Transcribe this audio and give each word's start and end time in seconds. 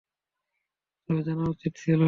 তবে 1.09 1.21
জানা 1.27 1.43
উচিত 1.53 1.73
ছিল। 1.77 1.99